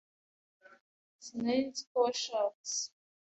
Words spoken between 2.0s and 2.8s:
washatse.